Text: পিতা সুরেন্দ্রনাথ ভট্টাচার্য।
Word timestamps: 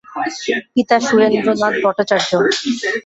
পিতা 0.73 0.97
সুরেন্দ্রনাথ 1.07 1.75
ভট্টাচার্য। 1.83 2.29